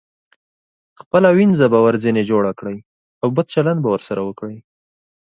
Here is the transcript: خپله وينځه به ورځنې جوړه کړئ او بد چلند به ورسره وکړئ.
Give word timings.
خپله 1.01 1.29
وينځه 1.37 1.65
به 1.73 1.79
ورځنې 1.87 2.21
جوړه 2.31 2.51
کړئ 2.59 2.77
او 3.21 3.27
بد 3.35 3.47
چلند 3.53 3.79
به 3.81 3.89
ورسره 3.93 4.21
وکړئ. 4.27 4.57